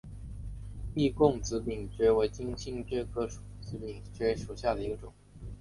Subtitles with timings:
[0.95, 3.39] 易贡紫柄蕨为金星蕨科紫
[3.77, 5.13] 柄蕨属下的一个种。